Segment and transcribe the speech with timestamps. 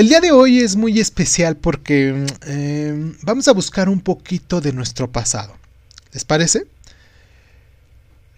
[0.00, 4.72] El día de hoy es muy especial porque eh, vamos a buscar un poquito de
[4.72, 5.54] nuestro pasado.
[6.14, 6.66] ¿Les parece?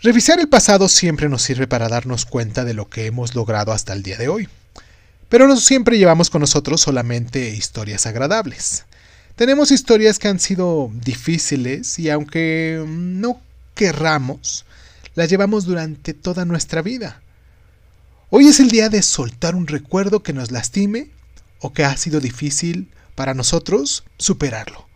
[0.01, 3.93] Revisar el pasado siempre nos sirve para darnos cuenta de lo que hemos logrado hasta
[3.93, 4.49] el día de hoy.
[5.29, 8.85] Pero no siempre llevamos con nosotros solamente historias agradables.
[9.37, 13.41] Tenemos historias que han sido difíciles y aunque no
[13.77, 14.65] querramos,
[15.15, 17.23] las llevamos durante toda nuestra vida.
[18.31, 21.22] Hoy es el día de soltar un recuerdo que nos lastime
[21.63, 24.87] o que ha sido difícil para nosotros superarlo.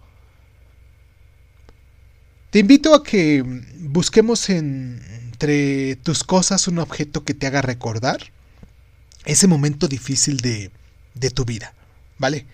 [2.50, 3.42] Te invito a que
[3.78, 8.32] busquemos entre tus cosas un objeto que te haga recordar
[9.24, 10.70] ese momento difícil de,
[11.14, 11.72] de tu vida,
[12.18, 12.46] ¿vale?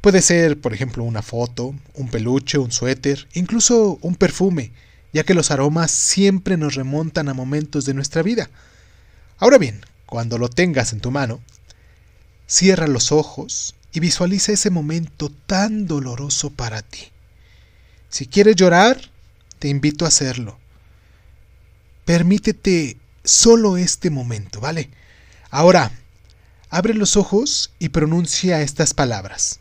[0.00, 4.72] Puede ser, por ejemplo, una foto, un peluche, un suéter, incluso un perfume,
[5.12, 8.48] ya que los aromas siempre nos remontan a momentos de nuestra vida.
[9.38, 11.40] Ahora bien, cuando lo tengas en tu mano,
[12.48, 17.12] cierra los ojos y visualiza ese momento tan doloroso para ti.
[18.08, 18.98] Si quieres llorar,
[19.58, 20.58] te invito a hacerlo.
[22.04, 24.90] Permítete solo este momento, ¿vale?
[25.50, 25.92] Ahora,
[26.70, 29.60] abre los ojos y pronuncia estas palabras.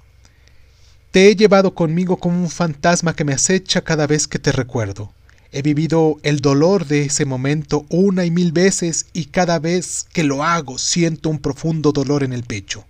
[1.12, 5.14] Te he llevado conmigo como un fantasma que me acecha cada vez que te recuerdo.
[5.52, 10.24] He vivido el dolor de ese momento una y mil veces y cada vez que
[10.24, 12.86] lo hago siento un profundo dolor en el pecho.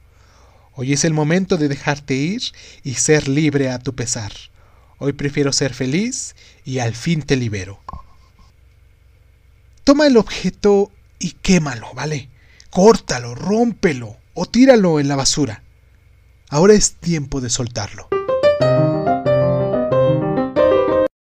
[0.74, 2.42] Hoy es el momento de dejarte ir
[2.84, 4.32] y ser libre a tu pesar.
[5.00, 7.80] Hoy prefiero ser feliz y al fin te libero.
[9.84, 12.30] Toma el objeto y quémalo, ¿vale?
[12.70, 15.64] Córtalo, rómpelo o tíralo en la basura.
[16.50, 18.08] Ahora es tiempo de soltarlo.